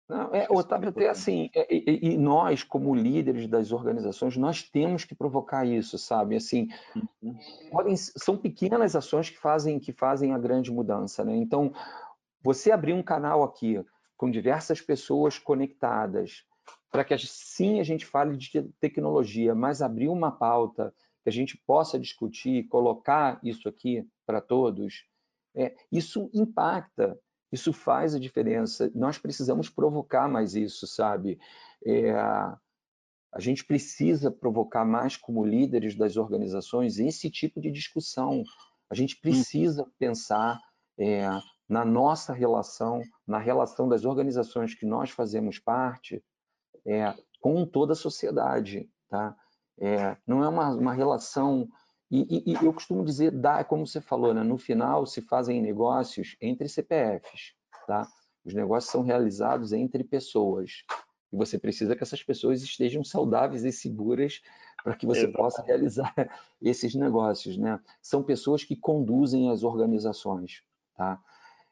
[0.10, 5.04] não, é, Otávio, até assim, é, e, e, nós, como líderes das organizações, nós temos
[5.04, 6.38] que provocar isso, sabe?
[6.38, 6.70] Assim,
[7.22, 7.38] uhum.
[7.70, 11.36] podem, são pequenas ações que fazem, que fazem a grande mudança, né?
[11.36, 11.74] Então,
[12.42, 13.84] você abrir um canal aqui
[14.16, 16.46] com diversas pessoas conectadas,
[16.90, 21.58] para que sim a gente fale de tecnologia, mas abrir uma pauta que a gente
[21.58, 25.06] possa discutir, colocar isso aqui para todos,
[25.54, 27.20] é, isso impacta,
[27.52, 28.92] isso faz a diferença.
[28.94, 31.40] Nós precisamos provocar mais isso, sabe?
[31.86, 38.44] É, a gente precisa provocar mais como líderes das organizações esse tipo de discussão.
[38.90, 39.20] A gente hum.
[39.22, 40.60] precisa pensar
[41.00, 41.28] é,
[41.68, 46.24] na nossa relação, na relação das organizações que nós fazemos parte,
[46.86, 49.36] é, com toda a sociedade, tá?
[49.80, 51.68] É, não é uma, uma relação
[52.10, 54.44] e, e, e, eu costumo dizer, dá, como você falou, né?
[54.44, 57.54] no final se fazem negócios entre CPFs.
[57.86, 58.08] Tá?
[58.46, 60.86] Os negócios são realizados entre pessoas.
[61.32, 64.42] E você precisa que essas pessoas estejam saudáveis e seguras
[64.84, 65.38] para que você Exato.
[65.38, 66.14] possa realizar
[66.62, 67.58] esses negócios.
[67.58, 67.78] Né?
[68.02, 70.64] São pessoas que conduzem as organizações.
[70.96, 71.22] Tá?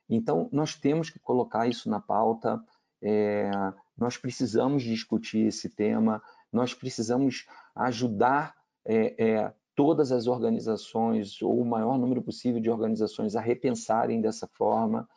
[0.10, 2.62] Então, nós temos que colocar isso na pauta,
[3.02, 3.50] é,
[3.98, 6.22] nós precisamos discutir esse tema,
[6.52, 13.36] nós precisamos ajudar é, é, todas as organizações, ou o maior número possível de organizações,
[13.36, 15.08] a repensarem dessa forma.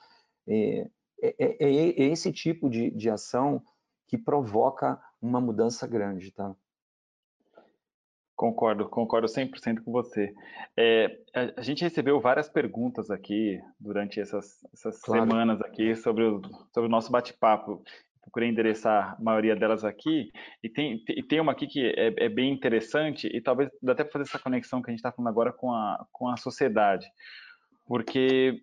[0.46, 0.90] É,
[1.22, 3.62] é, é, é, esse tipo de, de ação
[4.06, 6.54] que provoca uma mudança grande, tá?
[8.34, 10.32] Concordo, concordo 100% com você.
[10.76, 15.22] É, a, a, gente recebeu várias perguntas aqui durante essas, essas claro.
[15.22, 16.40] semanas aqui sobre o,
[16.72, 17.82] sobre o nosso bate-papo
[18.28, 20.30] procurei endereçar a maioria delas aqui,
[20.62, 24.12] e tem, tem uma aqui que é, é bem interessante, e talvez dá até para
[24.12, 27.06] fazer essa conexão que a gente está falando agora com a, com a sociedade,
[27.86, 28.60] porque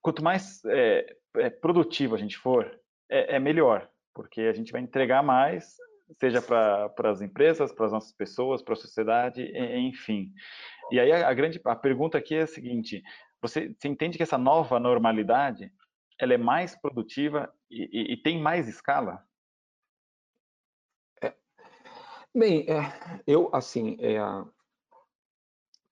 [0.00, 2.70] quanto mais é, é, produtivo a gente for,
[3.10, 5.74] é, é, melhor, porque a gente vai entregar mais,
[6.20, 9.42] seja para as empresas, para as nossas pessoas, para a sociedade,
[9.76, 10.30] enfim.
[10.92, 13.02] E aí a, a, grande a pergunta aqui é a seguinte:
[13.42, 15.72] você, você entende que essa nova normalidade
[16.18, 19.26] ela é mais produtiva e, e, e tem mais escala?
[21.22, 21.34] É,
[22.34, 24.18] bem, é, eu assim, é,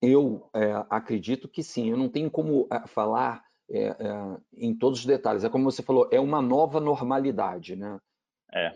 [0.00, 1.90] eu é, acredito que sim.
[1.90, 3.96] Eu não tenho como é, falar é,
[4.54, 5.44] em todos os detalhes.
[5.44, 7.98] É como você falou, é uma nova normalidade, né?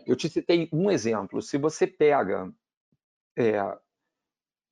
[0.06, 1.42] Eu te citei um exemplo.
[1.42, 2.50] Se você pega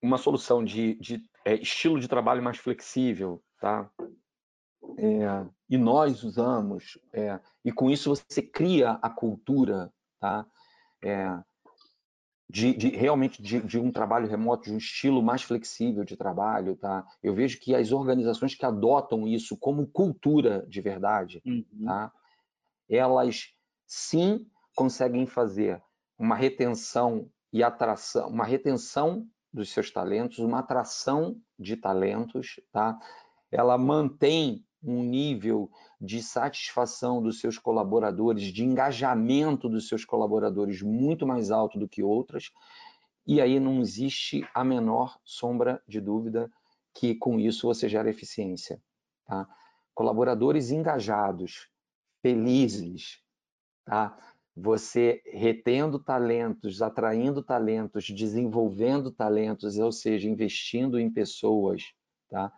[0.02, 1.22] uma solução de, de
[1.60, 3.90] estilo de trabalho mais flexível, tá?
[4.98, 10.46] É, e nós usamos, é, e com isso você cria a cultura, tá?
[11.02, 11.38] É,
[12.48, 16.76] de, de realmente de, de, um trabalho remoto, de um estilo mais flexível de trabalho,
[16.76, 17.04] tá?
[17.22, 21.64] Eu vejo que as organizações que adotam isso como cultura de verdade, uhum.
[21.84, 22.12] tá?
[22.88, 23.48] Elas
[23.86, 25.82] sim conseguem fazer
[26.18, 32.98] uma retenção e atração, uma retenção dos seus talentos, uma atração de talentos, tá?
[33.50, 35.70] Ela mantém um nível
[36.00, 42.02] de satisfação dos seus colaboradores, de engajamento dos seus colaboradores muito mais alto do que
[42.02, 42.50] outras,
[43.26, 46.50] e aí não existe a menor sombra de dúvida
[46.92, 48.80] que com isso você gera eficiência.
[49.24, 49.48] Tá?
[49.94, 51.68] Colaboradores engajados,
[52.22, 53.20] felizes,
[53.84, 54.16] tá?
[54.54, 61.82] você retendo talentos, atraindo talentos, desenvolvendo talentos, ou seja, investindo em pessoas,
[62.28, 62.52] tá?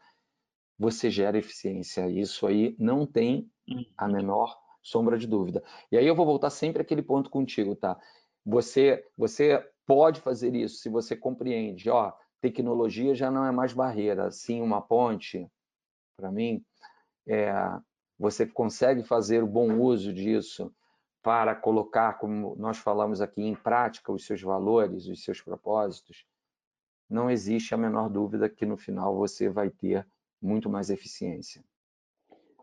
[0.78, 2.08] Você gera eficiência.
[2.08, 3.50] Isso aí não tem
[3.96, 4.12] a uhum.
[4.12, 5.62] menor sombra de dúvida.
[5.90, 7.98] E aí eu vou voltar sempre àquele ponto contigo, tá?
[8.44, 14.30] Você, você pode fazer isso se você compreende, ó, tecnologia já não é mais barreira,
[14.30, 15.50] sim uma ponte.
[16.16, 16.64] Para mim,
[17.26, 17.52] é,
[18.18, 20.72] você consegue fazer o bom uso disso
[21.22, 26.24] para colocar, como nós falamos aqui, em prática os seus valores, os seus propósitos.
[27.10, 30.06] Não existe a menor dúvida que no final você vai ter
[30.40, 31.62] muito mais eficiência.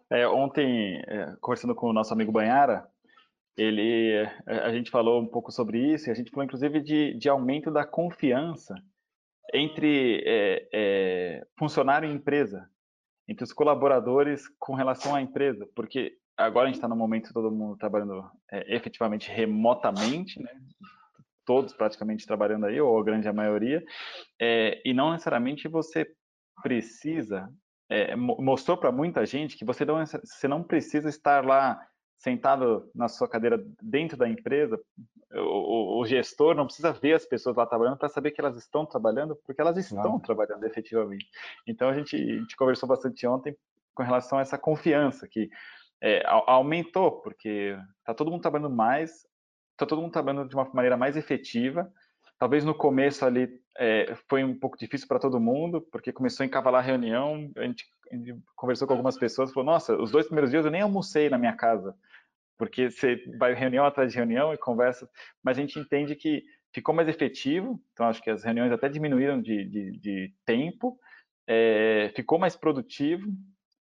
[0.09, 2.87] É, ontem, é, conversando com o nosso amigo Banhara,
[3.57, 4.11] ele,
[4.47, 7.29] é, a gente falou um pouco sobre isso, e a gente falou inclusive de, de
[7.29, 8.75] aumento da confiança
[9.53, 12.69] entre é, é, funcionário e empresa,
[13.27, 17.51] entre os colaboradores com relação à empresa, porque agora a gente está no momento todo
[17.51, 20.51] mundo trabalhando é, efetivamente remotamente, né?
[21.45, 23.83] todos praticamente trabalhando aí, ou a grande maioria,
[24.39, 26.07] é, e não necessariamente você
[26.61, 27.49] precisa
[27.89, 31.79] é, mostrou para muita gente que você não, você não precisa estar lá
[32.17, 34.79] sentado na sua cadeira dentro da empresa,
[35.33, 38.85] o, o gestor não precisa ver as pessoas lá trabalhando para saber que elas estão
[38.85, 41.27] trabalhando, porque elas estão trabalhando efetivamente.
[41.67, 43.55] Então a gente, a gente, conversou bastante ontem
[43.93, 45.49] com relação a essa confiança que
[46.01, 49.27] é, aumentou, porque está todo mundo trabalhando mais,
[49.71, 51.91] está todo mundo trabalhando de uma maneira mais efetiva,
[52.43, 56.45] Talvez no começo ali é, foi um pouco difícil para todo mundo, porque começou a
[56.45, 60.25] encavalar a reunião, a gente, a gente conversou com algumas pessoas, falou, nossa, os dois
[60.25, 61.95] primeiros dias eu nem almocei na minha casa,
[62.57, 65.09] porque você vai reunião atrás de reunião e conversa,
[65.41, 69.41] mas a gente entende que ficou mais efetivo, então acho que as reuniões até diminuíram
[69.41, 70.99] de, de, de tempo,
[71.47, 73.25] é, ficou mais produtivo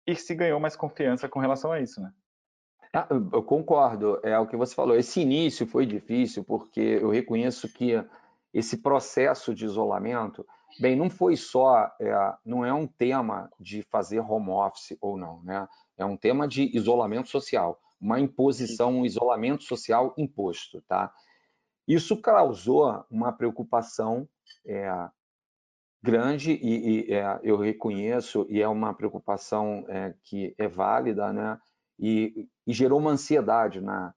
[0.07, 2.11] e se ganhou mais confiança com relação a isso, né?
[2.91, 4.97] Ah, eu concordo, é o que você falou.
[4.97, 7.93] Esse início foi difícil porque eu reconheço que
[8.53, 10.45] esse processo de isolamento,
[10.79, 15.41] bem, não foi só, é, não é um tema de fazer home office ou não,
[15.43, 15.67] né?
[15.97, 21.11] É um tema de isolamento social, uma imposição, um isolamento social imposto, tá?
[21.87, 24.27] Isso causou uma preocupação
[24.65, 24.89] é,
[26.01, 31.59] grande e, e é, eu reconheço e é uma preocupação é, que é válida, né?
[31.99, 34.13] E, e gerou uma ansiedade na,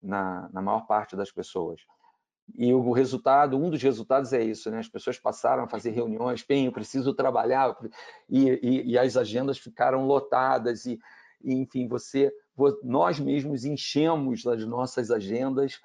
[0.00, 1.80] na, na maior parte das pessoas.
[2.54, 4.78] E o resultado, um dos resultados é isso, né?
[4.78, 7.76] As pessoas passaram a fazer reuniões, bem, eu preciso trabalhar,
[8.28, 10.98] e, e, e as agendas ficaram lotadas, e,
[11.42, 12.32] e, enfim, você,
[12.82, 15.80] nós mesmos enchemos as nossas agendas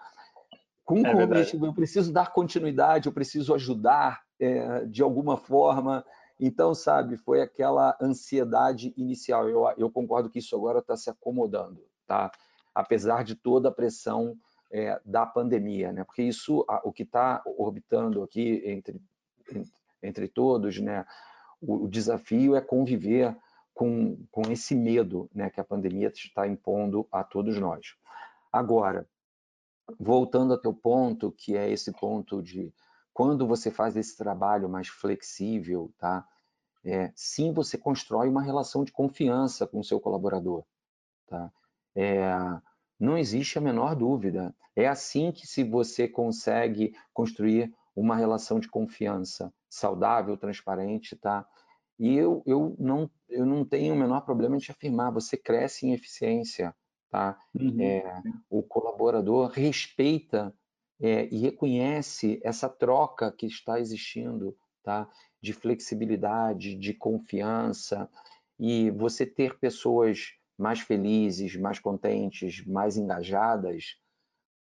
[0.92, 6.04] com é o objetivo, eu preciso dar continuidade, eu preciso ajudar é, de alguma forma.
[6.40, 9.48] Então, sabe, foi aquela ansiedade inicial.
[9.48, 12.32] Eu, eu concordo que isso agora está se acomodando, tá?
[12.74, 14.36] Apesar de toda a pressão
[14.72, 16.04] é, da pandemia, né?
[16.04, 19.02] Porque isso, o que está orbitando aqui entre,
[20.02, 21.06] entre todos, né?
[21.62, 23.36] O, o, desafio é conviver
[23.74, 25.50] com, com esse medo, né?
[25.50, 27.96] Que a pandemia está impondo a todos nós.
[28.52, 29.08] Agora,
[30.00, 32.74] voltando ao teu ponto, que é esse ponto de
[33.14, 36.26] quando você faz esse trabalho mais flexível, tá?
[36.84, 40.64] É, sim, você constrói uma relação de confiança com o seu colaborador,
[41.28, 41.52] tá?
[41.94, 42.34] É,
[43.02, 44.56] não existe a menor dúvida.
[44.76, 51.46] É assim que se você consegue construir uma relação de confiança saudável, transparente, tá?
[51.98, 55.88] E eu, eu, não, eu não tenho o menor problema em te afirmar, você cresce
[55.88, 56.76] em eficiência,
[57.10, 57.40] tá?
[57.60, 57.82] Uhum.
[57.82, 60.54] É, o colaborador respeita
[61.02, 65.10] é, e reconhece essa troca que está existindo, tá?
[65.42, 68.08] De flexibilidade, de confiança,
[68.60, 73.98] e você ter pessoas mais felizes, mais contentes, mais engajadas,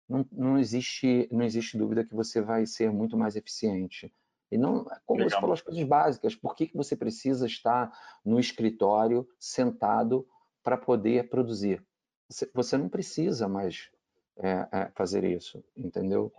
[0.08, 4.12] não, não, existe, não existe dúvida que você vai ser muito mais eficiente.
[4.50, 5.30] E não, como Legal.
[5.30, 7.92] você falou, as coisas básicas, por que, que você precisa estar
[8.24, 10.26] no escritório sentado
[10.62, 11.82] para poder produzir?
[12.28, 13.88] Você, você, não precisa mais
[14.36, 16.32] é, é, fazer isso, entendeu?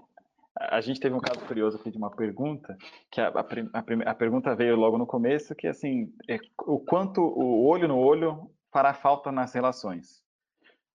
[0.55, 2.77] A gente teve um caso curioso aqui de uma pergunta,
[3.11, 7.65] que a, a, a pergunta veio logo no começo, que assim, é, o quanto o
[7.65, 10.21] olho no olho fará falta nas relações?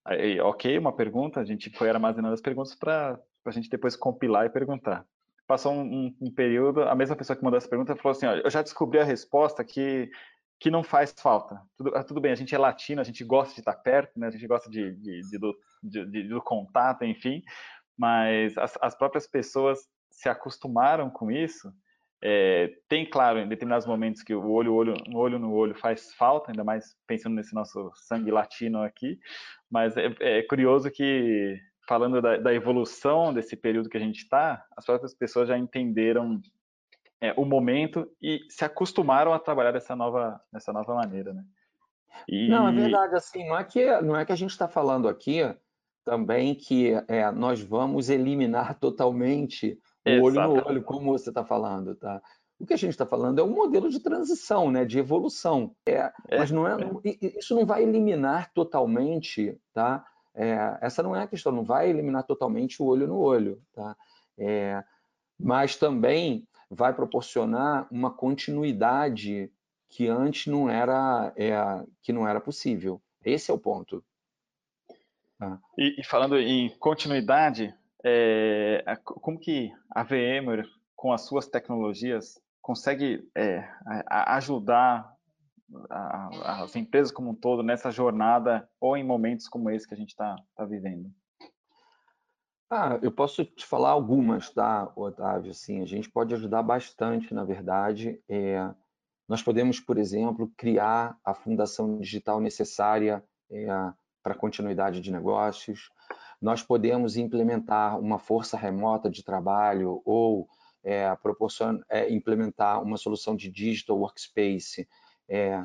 [0.05, 4.45] Aí, ok, uma pergunta, a gente foi armazenando as perguntas para a gente depois compilar
[4.45, 5.07] e perguntar.
[5.47, 8.43] Passou um, um, um, período, a mesma pessoa que mandou essa pergunta falou assim, olha,
[8.43, 10.11] eu já descobri a resposta que
[10.59, 11.59] que não faz falta.
[11.75, 14.27] Tudo, ah, tudo bem, a gente é latino, a gente gosta de estar perto, né?
[14.27, 17.43] a gente gosta de, de, de, do, de do, contato, enfim,
[17.97, 21.73] mas as, as, próprias pessoas se acostumaram com isso.
[22.23, 26.51] É, tem, claro, em determinados momentos que o olho, olho, olho no olho faz falta,
[26.51, 29.19] ainda mais pensando nesse nosso sangue latino aqui,
[29.71, 31.59] mas é, é curioso que,
[31.89, 36.41] falando da, da evolução desse período que a gente está, as próprias pessoas já entenderam
[37.23, 41.43] é, o momento e se acostumaram a trabalhar dessa nova, dessa nova maneira, né?
[42.29, 42.49] E...
[42.49, 45.41] Não, é verdade, assim, não é que, não é que a gente está falando aqui
[46.05, 49.79] também que é, nós vamos eliminar totalmente
[50.19, 52.21] o olho no olho, como você está falando, tá?
[52.59, 55.75] O que a gente está falando é um modelo de transição, né, de evolução.
[55.87, 60.05] É, é mas não é, é, isso não vai eliminar totalmente, tá?
[60.35, 63.97] É, essa não é a questão, não vai eliminar totalmente o olho no olho, tá?
[64.39, 64.83] É,
[65.39, 69.51] mas também vai proporcionar uma continuidade
[69.89, 71.53] que antes não era, é,
[72.03, 73.03] que não era possível.
[73.25, 74.05] Esse é o ponto.
[75.39, 75.59] Tá?
[75.77, 77.75] E, e, falando em continuidade,
[78.05, 83.69] é, como que a VMware, com as suas tecnologias, consegue é,
[84.09, 85.15] ajudar
[85.89, 89.97] a, as empresas como um todo nessa jornada ou em momentos como esse que a
[89.97, 91.11] gente está tá vivendo?
[92.73, 95.51] Ah, eu posso te falar algumas, tá, Otávio?
[95.51, 98.23] Assim, a gente pode ajudar bastante, na verdade.
[98.29, 98.73] É,
[99.29, 103.67] nós podemos, por exemplo, criar a fundação digital necessária é,
[104.23, 105.91] para continuidade de negócios.
[106.41, 110.49] Nós podemos implementar uma força remota de trabalho ou
[110.83, 111.11] é.
[111.91, 114.89] É, implementar uma solução de digital workspace
[115.29, 115.63] é,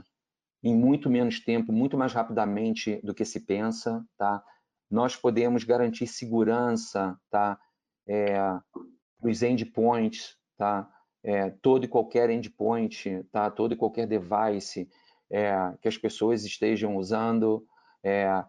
[0.62, 4.44] em muito menos tempo, muito mais rapidamente do que se pensa, tá?
[4.90, 7.60] nós podemos garantir segurança tá?
[8.08, 8.36] É,
[9.22, 10.90] os endpoints, tá?
[11.24, 13.50] É, todo e qualquer endpoint, tá?
[13.50, 14.88] todo e qualquer device
[15.30, 17.66] é, que as pessoas estejam usando
[18.04, 18.44] é,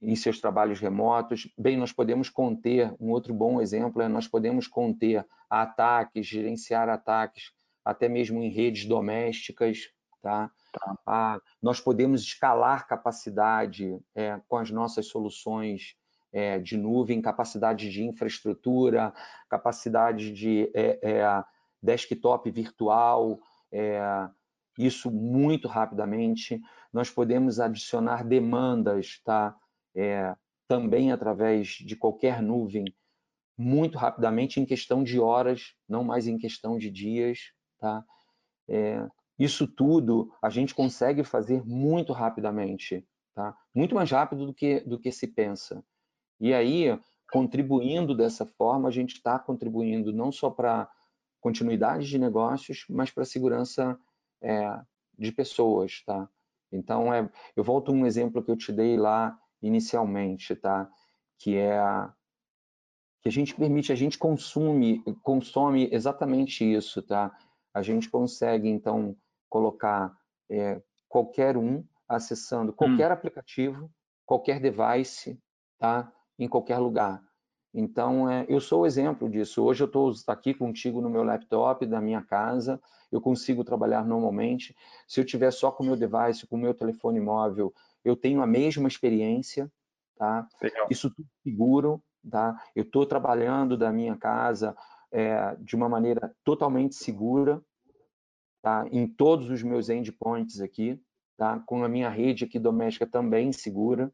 [0.00, 1.48] em seus trabalhos remotos.
[1.58, 7.52] Bem, nós podemos conter, um outro bom exemplo é nós podemos conter ataques, gerenciar ataques,
[7.84, 9.90] até mesmo em redes domésticas,
[10.22, 10.50] tá?
[10.72, 10.94] Tá.
[11.06, 15.96] Ah, nós podemos escalar capacidade é, com as nossas soluções
[16.32, 19.12] é, de nuvem, capacidade de infraestrutura,
[19.48, 21.44] capacidade de é, é
[21.82, 23.40] desktop virtual,
[23.72, 24.28] é,
[24.78, 26.60] isso muito rapidamente.
[26.92, 29.56] Nós podemos adicionar demandas, tá?
[29.94, 30.34] É,
[30.66, 32.84] também através de qualquer nuvem,
[33.56, 38.04] muito rapidamente, em questão de horas, não mais em questão de dias, tá?
[38.68, 39.08] É,
[39.38, 43.56] isso tudo a gente consegue fazer muito rapidamente, tá?
[43.74, 45.82] muito mais rápido do que, do que se pensa.
[46.40, 46.98] E aí,
[47.32, 50.90] contribuindo dessa forma, a gente está contribuindo não só para
[51.40, 53.98] continuidade de negócios, mas para segurança
[54.42, 54.80] é,
[55.16, 56.02] de pessoas.
[56.04, 56.28] Tá?
[56.72, 60.90] Então, é, eu volto um exemplo que eu te dei lá inicialmente, tá?
[61.38, 61.80] que é
[63.22, 67.36] que a gente permite, a gente consome, consome exatamente isso, tá?
[67.74, 69.16] A gente consegue, então,
[69.48, 70.16] colocar
[70.48, 73.14] é, qualquer um acessando qualquer hum.
[73.14, 73.90] aplicativo,
[74.24, 75.38] qualquer device,
[75.78, 76.12] tá?
[76.38, 77.22] em qualquer lugar.
[77.74, 79.62] Então, é, eu sou o exemplo disso.
[79.62, 82.80] Hoje eu estou aqui contigo no meu laptop da minha casa,
[83.10, 84.74] eu consigo trabalhar normalmente.
[85.06, 87.74] Se eu tiver só com o meu device, com o meu telefone móvel,
[88.08, 89.70] eu tenho a mesma experiência,
[90.16, 90.48] tá?
[90.62, 90.86] Legal.
[90.90, 92.60] Isso tudo seguro, tá?
[92.74, 94.76] Eu estou trabalhando da minha casa
[95.10, 97.62] é, de uma maneira totalmente segura,
[98.62, 98.86] tá?
[98.90, 101.00] em todos os meus endpoints aqui,
[101.36, 101.60] tá?
[101.60, 104.12] com a minha rede aqui doméstica também segura.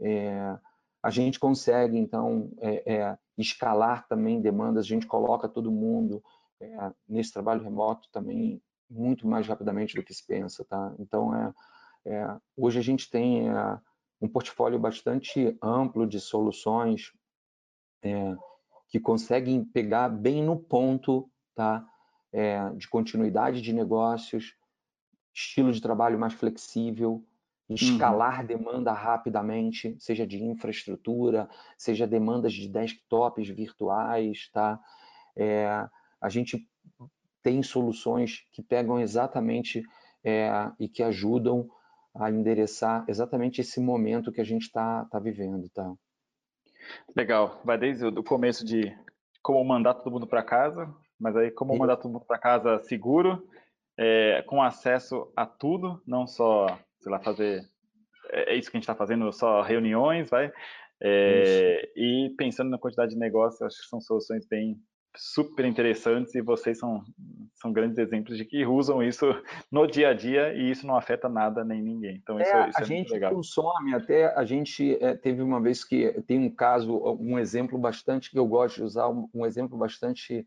[0.00, 0.58] É,
[1.02, 6.22] a gente consegue, então, é, é, escalar também demandas, a gente coloca todo mundo
[6.60, 10.64] é, nesse trabalho remoto também muito mais rapidamente do que se pensa.
[10.64, 10.94] Tá?
[10.98, 11.52] Então, é,
[12.06, 13.78] é, hoje a gente tem é,
[14.20, 17.12] um portfólio bastante amplo de soluções
[18.88, 21.86] que conseguem pegar bem no ponto tá?
[22.32, 24.54] é, de continuidade de negócios,
[25.32, 27.24] estilo de trabalho mais flexível,
[27.68, 28.46] escalar uhum.
[28.46, 31.48] demanda rapidamente, seja de infraestrutura,
[31.78, 34.78] seja demandas de desktops virtuais, tá?
[35.36, 35.88] É,
[36.20, 36.68] a gente
[37.42, 39.82] tem soluções que pegam exatamente
[40.22, 41.68] é, e que ajudam
[42.14, 45.92] a endereçar exatamente esse momento que a gente está tá vivendo, tá?
[47.16, 48.96] Legal, vai desde o começo de
[49.42, 53.46] como mandar todo mundo para casa, mas aí como mandar todo mundo para casa seguro,
[53.98, 56.66] é, com acesso a tudo, não só,
[57.00, 57.62] sei lá, fazer
[58.30, 60.52] é, é isso que a gente está fazendo, só reuniões, vai.
[61.00, 64.76] É, e pensando na quantidade de negócios, acho que são soluções bem
[65.16, 67.02] super interessantes e vocês são,
[67.54, 69.26] são grandes exemplos de que usam isso
[69.70, 72.16] no dia a dia e isso não afeta nada nem ninguém.
[72.16, 73.34] Então isso, é, isso a é gente legal.
[73.34, 78.30] consome até a gente é, teve uma vez que tem um caso, um exemplo bastante
[78.30, 80.46] que eu gosto de usar, um, um exemplo bastante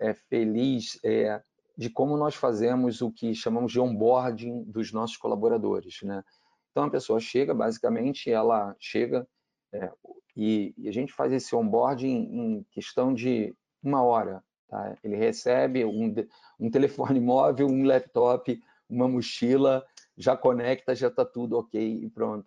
[0.00, 1.40] é, feliz é,
[1.76, 6.22] de como nós fazemos o que chamamos de onboarding dos nossos colaboradores, né?
[6.70, 9.26] Então a pessoa chega, basicamente, ela chega
[9.72, 9.90] é,
[10.36, 14.42] e, e, a gente faz esse onboarding em questão de uma hora.
[14.68, 14.96] Tá?
[15.02, 16.14] Ele recebe um,
[16.58, 19.84] um telefone móvel, um laptop, uma mochila,
[20.16, 22.46] já conecta, já está tudo ok e pronto.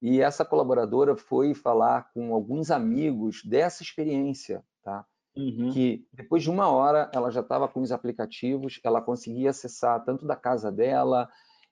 [0.00, 5.04] E essa colaboradora foi falar com alguns amigos dessa experiência, tá?
[5.36, 5.70] Uhum.
[5.72, 10.26] Que depois de uma hora ela já estava com os aplicativos, ela conseguia acessar tanto
[10.26, 11.28] da casa dela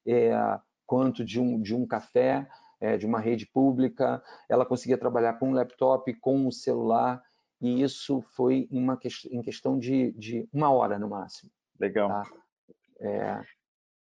[0.07, 0.33] é,
[0.87, 2.47] quanto de um, de um café,
[2.81, 7.23] é, de uma rede pública, ela conseguia trabalhar com um laptop, com um celular,
[7.61, 11.51] e isso foi uma que, em questão de, de, uma hora no máximo.
[11.79, 12.09] Legal.
[12.09, 12.25] Tá?
[13.01, 13.41] É,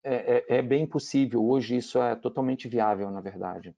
[0.04, 3.74] é, é, é, bem possível, hoje isso é totalmente viável, na verdade.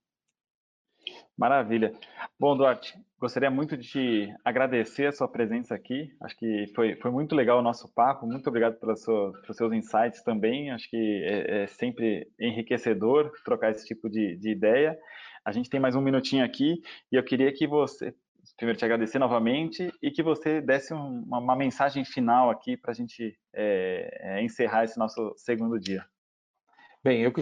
[1.36, 1.92] Maravilha.
[2.38, 6.12] Bom, Duarte, gostaria muito de te agradecer a sua presença aqui.
[6.20, 8.26] Acho que foi, foi muito legal o nosso papo.
[8.26, 10.70] Muito obrigado pela sua, pelos seus insights também.
[10.70, 14.98] Acho que é, é sempre enriquecedor trocar esse tipo de, de ideia.
[15.44, 18.14] A gente tem mais um minutinho aqui e eu queria que você
[18.58, 22.94] primeiro te agradecer novamente e que você desse uma, uma mensagem final aqui para a
[22.94, 26.04] gente é, é, encerrar esse nosso segundo dia.
[27.02, 27.32] Bem, eu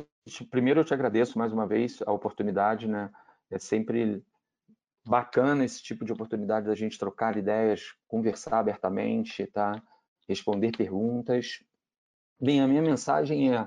[0.51, 3.11] primeiro eu te agradeço mais uma vez a oportunidade, né?
[3.51, 4.23] É sempre
[5.07, 9.83] bacana esse tipo de oportunidade da gente trocar ideias, conversar abertamente, tá?
[10.29, 11.65] Responder perguntas.
[12.39, 13.67] Bem, a minha mensagem é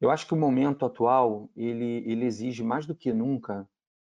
[0.00, 3.68] eu acho que o momento atual ele, ele exige mais do que nunca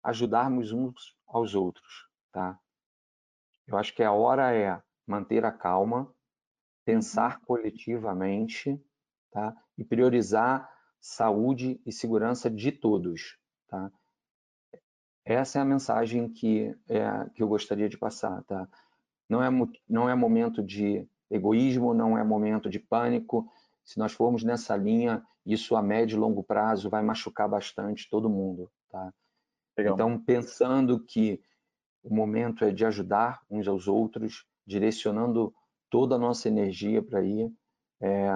[0.04, 2.58] ajudarmos uns aos outros tá?
[3.66, 6.12] Eu acho que a hora é manter a calma,
[6.84, 7.44] pensar uhum.
[7.46, 8.82] coletivamente,
[9.30, 9.56] tá?
[9.78, 10.68] E priorizar
[11.00, 13.90] saúde e segurança de todos, tá?
[15.24, 18.68] Essa é a mensagem que é, que eu gostaria de passar, tá?
[19.28, 19.48] Não é
[19.88, 23.48] não é momento de egoísmo, não é momento de pânico.
[23.84, 28.28] Se nós formos nessa linha, isso a médio e longo prazo vai machucar bastante todo
[28.28, 29.12] mundo, tá?
[29.76, 29.94] Legal.
[29.94, 31.40] Então, pensando que
[32.02, 35.54] o momento é de ajudar uns aos outros, direcionando
[35.88, 37.52] toda a nossa energia para aí,
[38.00, 38.28] é,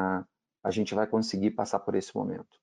[0.62, 2.58] a gente vai conseguir passar por esse momento.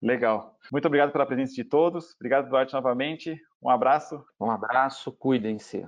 [0.00, 0.58] Legal.
[0.70, 2.14] Muito obrigado pela presença de todos.
[2.14, 3.40] Obrigado, Duarte, novamente.
[3.62, 4.24] Um abraço.
[4.40, 5.86] Um abraço, cuidem-se.